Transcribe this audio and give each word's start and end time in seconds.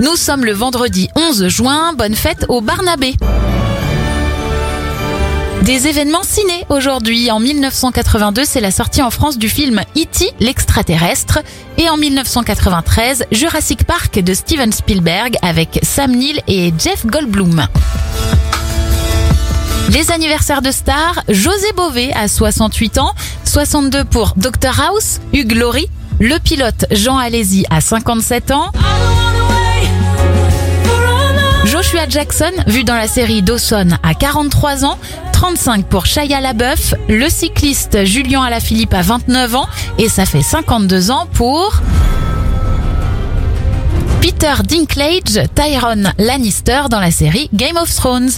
Nous 0.00 0.14
sommes 0.14 0.44
le 0.44 0.52
vendredi 0.52 1.08
11 1.16 1.48
juin, 1.48 1.92
bonne 1.92 2.14
fête 2.14 2.46
au 2.48 2.60
Barnabé. 2.60 3.14
Des 5.62 5.88
événements 5.88 6.22
ciné 6.22 6.64
aujourd'hui. 6.68 7.32
En 7.32 7.40
1982, 7.40 8.44
c'est 8.44 8.60
la 8.60 8.70
sortie 8.70 9.02
en 9.02 9.10
France 9.10 9.38
du 9.38 9.48
film 9.48 9.80
E.T. 9.96 10.30
l'extraterrestre. 10.38 11.40
Et 11.78 11.88
en 11.90 11.96
1993, 11.96 13.26
Jurassic 13.32 13.84
Park 13.84 14.20
de 14.20 14.34
Steven 14.34 14.70
Spielberg 14.70 15.36
avec 15.42 15.80
Sam 15.82 16.12
Neill 16.12 16.40
et 16.46 16.72
Jeff 16.78 17.04
Goldblum. 17.04 17.66
Les 19.90 20.12
anniversaires 20.12 20.62
de 20.62 20.70
stars, 20.70 21.24
José 21.28 21.72
Bové 21.74 22.12
à 22.12 22.28
68 22.28 22.98
ans, 22.98 23.14
62 23.44 24.04
pour 24.04 24.34
Dr 24.36 24.80
House, 24.80 25.18
Hugh 25.32 25.52
Laurie, 25.56 25.88
le 26.20 26.38
pilote 26.38 26.84
Jean 26.92 27.16
Alési 27.16 27.64
à 27.70 27.80
57 27.80 28.52
ans, 28.52 28.70
Joshua 31.90 32.06
Jackson, 32.06 32.50
vu 32.66 32.84
dans 32.84 32.96
la 32.96 33.08
série 33.08 33.40
Dawson 33.40 33.88
à 34.02 34.12
43 34.12 34.84
ans, 34.84 34.98
35 35.32 35.86
pour 35.86 36.04
Shia 36.04 36.38
LaBeouf, 36.38 36.92
le 37.08 37.30
cycliste 37.30 38.04
Julien 38.04 38.42
Alaphilippe 38.42 38.92
à 38.92 39.00
29 39.00 39.54
ans. 39.54 39.66
Et 39.96 40.10
ça 40.10 40.26
fait 40.26 40.42
52 40.42 41.10
ans 41.10 41.26
pour 41.32 41.80
Peter 44.20 44.52
Dinklage, 44.68 45.48
Tyrone 45.54 46.12
Lannister 46.18 46.82
dans 46.90 47.00
la 47.00 47.10
série 47.10 47.48
Game 47.54 47.78
of 47.78 47.94
Thrones. 47.94 48.32